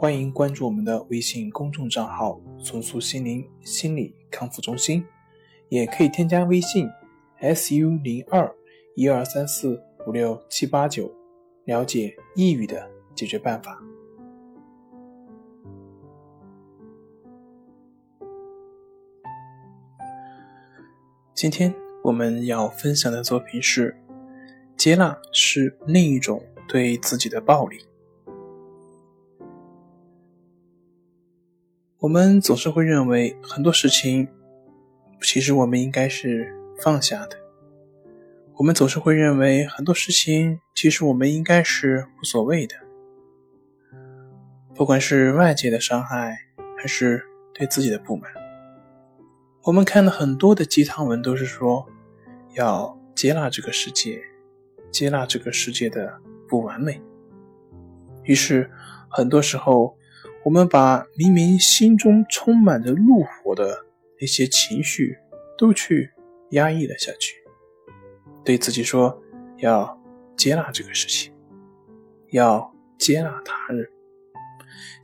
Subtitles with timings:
[0.00, 5.04] 欢迎关注我们的微信公众账号“重塑心灵心理康复中心”。
[5.68, 6.88] 也可以添加微信
[7.38, 8.48] s u 零二
[8.94, 11.12] 一二三四五六七八九，
[11.64, 13.82] 了解抑郁的解决办法。
[21.34, 23.96] 今天我们要分享的作品是：
[24.76, 27.78] 接纳是另一种对自己的暴力。
[32.00, 34.28] 我们总是会认为很多事情。
[35.20, 37.36] 其实我们应该是放下的。
[38.54, 42.76] 我们总是会认为很多事情，其实我们应该是无所谓的。
[44.76, 46.38] 不管是外界的伤害，
[46.76, 48.30] 还是对自己的不满，
[49.64, 51.84] 我们看了很多的鸡汤文，都是说
[52.54, 54.20] 要接纳这个世界，
[54.92, 57.02] 接纳这个世界的不完美。
[58.22, 58.70] 于是，
[59.08, 59.97] 很多时候，
[60.44, 63.84] 我们把明明心中充满着怒火的。
[64.20, 65.16] 那些情绪
[65.56, 66.10] 都去
[66.50, 67.36] 压抑了下去，
[68.44, 69.22] 对自己说
[69.58, 69.96] 要
[70.36, 71.32] 接纳这个事情，
[72.32, 73.88] 要接纳他人。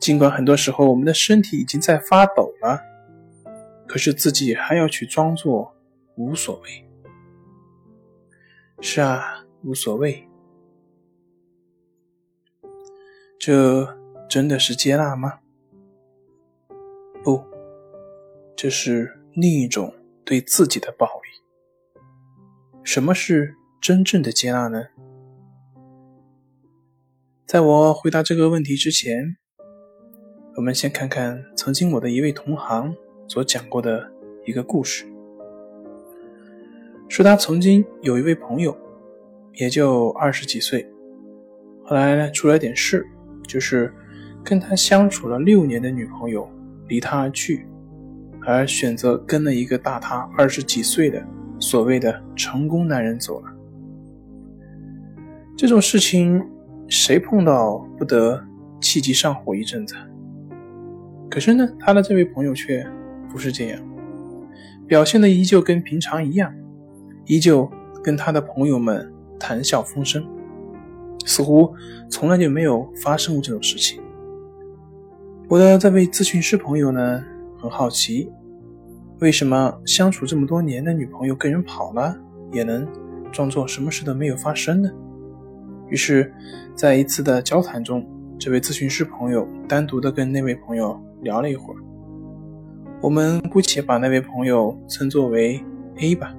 [0.01, 2.81] 尽管很多时候我们的身体已经在发抖了，
[3.87, 5.73] 可是自己还要去装作
[6.17, 6.85] 无所谓。
[8.81, 10.29] 是啊，无所谓。
[13.39, 13.97] 这
[14.29, 15.41] 真的是接纳吗？
[17.23, 17.43] 不。
[18.57, 19.93] 这是另一种
[20.25, 21.29] 对自己的暴力。
[22.85, 24.87] 什么是真正的接纳呢？
[27.47, 29.37] 在我回答这个问题之前，
[30.57, 32.95] 我们先看看曾经我的一位同行
[33.29, 34.13] 所讲过的
[34.47, 35.05] 一个故事。
[37.09, 38.77] 说他曾经有一位朋友，
[39.55, 40.89] 也就二十几岁，
[41.85, 43.07] 后来呢出了点事，
[43.47, 43.93] 就是
[44.45, 46.49] 跟他相处了六年的女朋友
[46.89, 47.67] 离他而去。
[48.47, 51.27] 而选择跟了一个大他二十几岁的
[51.59, 53.51] 所谓的成功男人走了，
[55.57, 56.47] 这种事情
[56.87, 58.45] 谁碰到不得
[58.83, 59.95] 气急上火一阵子？
[61.31, 62.87] 可是呢，他的这位朋友却
[63.31, 63.81] 不是这样，
[64.87, 66.55] 表现的依旧跟平常一样，
[67.25, 67.67] 依旧
[68.03, 69.11] 跟他的朋友们
[69.41, 70.23] 谈笑风生，
[71.25, 71.75] 似乎
[72.11, 74.03] 从来就没有发生过这种事情。
[75.47, 77.23] 我的这位咨询师朋友呢？
[77.61, 78.31] 很好奇，
[79.21, 82.17] 为什么相处这么多年的女朋友跟人跑了，
[82.51, 82.87] 也能
[83.31, 84.91] 装作什么事都没有发生呢？
[85.89, 86.33] 于是，
[86.75, 88.07] 在一次的交谈中，
[88.39, 91.77] 这位咨询师朋友单独的跟那位朋友聊了一会儿。
[93.03, 95.63] 我们姑且把那位朋友称作为
[95.99, 96.35] A 吧。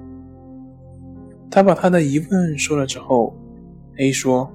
[1.48, 3.36] 他把他的疑问说了之后
[3.98, 4.52] ，A 说：“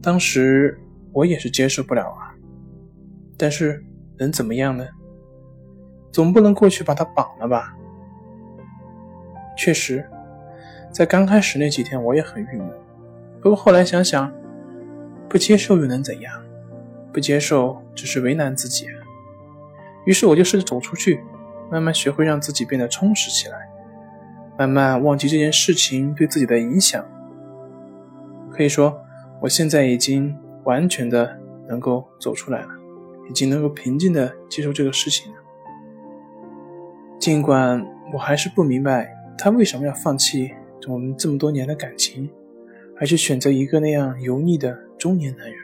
[0.00, 0.78] 当时
[1.12, 2.23] 我也是接受不了啊，
[3.36, 3.84] 但是
[4.18, 4.86] 能怎么样呢？”
[6.12, 7.76] 总不能过去把他绑了吧？
[9.56, 10.08] 确实，
[10.92, 12.70] 在刚开始那几天我也很郁闷。
[13.40, 14.32] 不过后来想想，
[15.28, 16.40] 不接受又能怎样？
[17.12, 18.86] 不接受只是为难自己。
[20.04, 21.20] 于是我就试着走出去，
[21.70, 23.68] 慢慢学会让自己变得充实起来，
[24.58, 27.04] 慢慢忘记这件事情对自己的影响。
[28.52, 29.02] 可以说，
[29.40, 32.68] 我现在已经完全的能够走出来了，
[33.28, 35.38] 已经能够平静的接受这个事情了。
[37.18, 40.50] 尽管我还是不明白他为什么要放弃
[40.86, 42.28] 我们这么多年的感情，
[43.00, 45.56] 而去选择一个那样油腻的中年男人。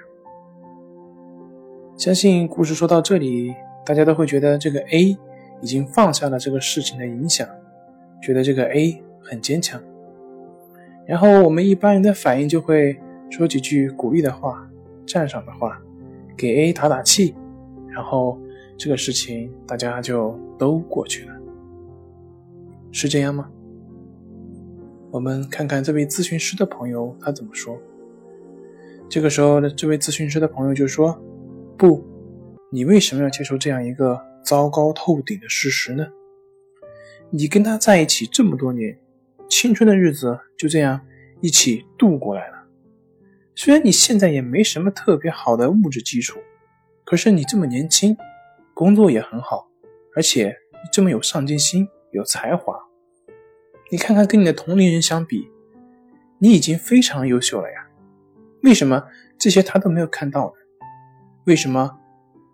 [1.97, 3.55] 相信故事说到这里，
[3.85, 5.17] 大家都会觉得这个 A
[5.61, 7.47] 已经放下了这个事情的影响，
[8.23, 9.79] 觉得这个 A 很坚强。
[11.07, 12.99] 然后我们一般人的反应就会
[13.29, 14.67] 说几句鼓励的话、
[15.07, 15.79] 赞赏的话，
[16.39, 17.35] 给 A 打打气，
[17.91, 18.41] 然后
[18.79, 21.35] 这个事情大家就都过去了。
[22.93, 23.51] 是这样吗？
[25.11, 27.77] 我们看看这位咨询师的朋友他怎么说。
[29.09, 31.21] 这个时候，这位咨询师的朋友就说
[31.77, 32.05] ：“不，
[32.71, 36.07] 你为什么要接受这样一个糟糕透顶的事实呢？
[37.29, 38.97] 你跟他在一起这么多年，
[39.49, 41.01] 青春的日子就这样
[41.41, 42.57] 一起度过来了。
[43.57, 46.39] 虽然你现在也没什么特别好的物质基础，
[47.11, 48.17] 可是你这么年轻，
[48.73, 49.69] 工作也很好，
[50.15, 52.73] 而且你这么有上进心、有才华。
[53.91, 55.51] 你看看跟你的同龄人相比，
[56.39, 57.89] 你已经非常优秀了呀。
[58.63, 60.87] 为什么这些他都没有看到呢？
[61.47, 61.99] 为什么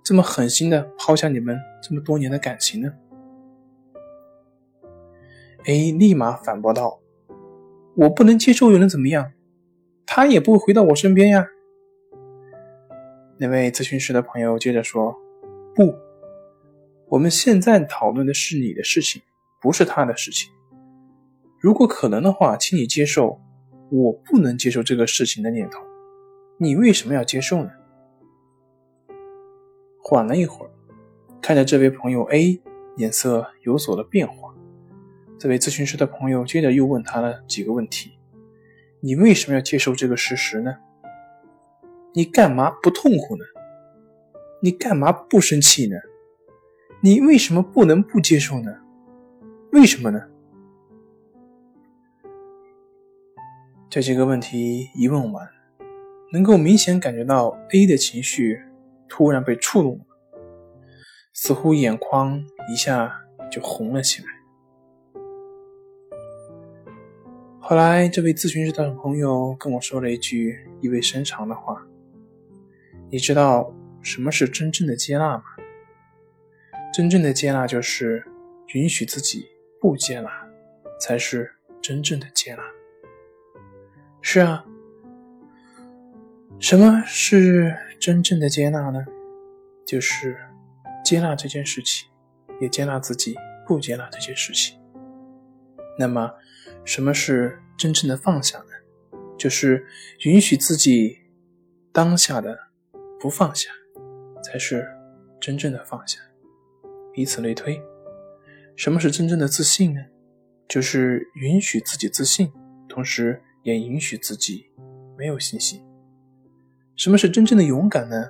[0.03, 2.91] 这么狠心的抛下你们这么多年的感情呢
[5.67, 7.00] ？A 立马反驳道
[7.94, 9.32] ：“我不能接受又能怎么样？
[10.06, 11.47] 他也不会回到我身边呀。”
[13.38, 15.15] 那位咨询师的朋友接着说
[15.77, 15.94] ：“不，
[17.09, 19.21] 我们现在讨论的是你的事情，
[19.61, 20.50] 不是他的事情。
[21.61, 23.38] 如果可能的话，请你接受
[23.91, 25.81] 我不能接受这个事情的念头。
[26.59, 27.71] 你为什么要接受呢？”
[30.03, 30.71] 缓了一会儿，
[31.43, 32.59] 看着这位朋友 A
[32.97, 34.55] 脸色有所的变化，
[35.39, 38.12] 这位咨询师的朋友接着又问他了几个问题
[39.00, 40.75] ：“你为什么要接受这个事实呢？”
[42.17, 43.45] 你干嘛不痛苦呢？
[44.63, 45.97] 你干嘛不生气呢？
[47.03, 48.75] 你为什么不能不接受呢？
[49.73, 50.19] 为什么呢？
[53.91, 55.47] 这几个问题一问完，
[56.33, 58.63] 能够明显感觉到 A 的情绪
[59.07, 60.07] 突然被触动了，
[61.35, 62.43] 似乎眼眶
[62.73, 63.13] 一下
[63.53, 64.29] 就红了起来。
[67.61, 71.86] 后来，这位咨询师的朋友跟我说了一句意味深长的话。
[73.08, 73.73] 你知道
[74.03, 75.44] 什么是真正的接纳吗？
[76.93, 78.26] 真正的接纳就是
[78.75, 79.47] 允许自己
[79.81, 80.31] 不接纳，
[81.00, 82.62] 才是真正的接纳。
[84.20, 84.64] 是啊，
[86.58, 89.05] 什么是真正的接纳呢？
[89.87, 90.37] 就是
[91.05, 92.08] 接纳这件事情，
[92.61, 93.37] 也接纳自己
[93.67, 94.76] 不接纳这件事情。
[95.97, 96.32] 那么，
[96.85, 99.19] 什么是真正的放下呢？
[99.38, 99.87] 就是
[100.25, 101.20] 允许自己
[101.93, 102.66] 当下的。
[103.21, 103.71] 不放下，
[104.43, 104.87] 才是
[105.41, 106.19] 真正的放下。
[107.15, 107.81] 以此类推，
[108.77, 110.01] 什么是真正的自信呢？
[110.69, 112.53] 就是允许自己自信，
[112.89, 114.67] 同时也允许自己
[115.17, 115.83] 没有信心。
[116.95, 118.29] 什么是真正的勇敢呢？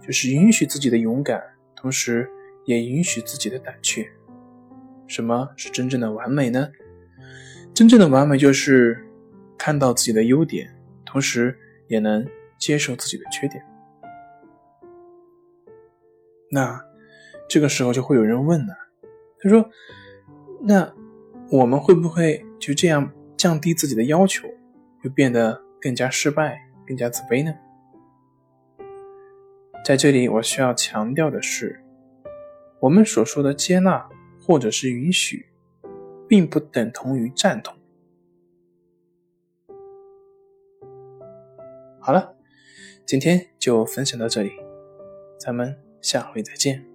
[0.00, 1.42] 就是允许自己的勇敢，
[1.76, 2.28] 同时
[2.64, 4.08] 也允许自己的胆怯。
[5.06, 6.70] 什么是真正的完美呢？
[7.74, 9.04] 真正的完美就是
[9.58, 10.74] 看到自己的优点，
[11.04, 11.58] 同时
[11.88, 12.26] 也能
[12.58, 13.62] 接受自己的缺点。
[16.54, 16.78] 那
[17.48, 18.74] 这个时候就会有人问了，
[19.40, 19.70] 他说
[20.60, 20.94] ：“那
[21.50, 24.46] 我们会不会就这样降低自己的要求，
[25.02, 27.54] 就变得更加失败、更加自卑呢？”
[29.82, 31.82] 在这里，我需要强调的是，
[32.80, 34.06] 我们所说的接纳
[34.38, 35.46] 或者是允许，
[36.28, 37.74] 并不等同于赞同。
[41.98, 42.36] 好了，
[43.06, 44.52] 今天就分享到这里，
[45.38, 45.91] 咱们。
[46.02, 46.91] 下回再见。